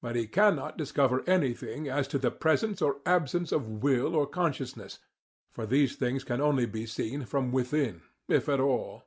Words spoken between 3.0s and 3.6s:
absence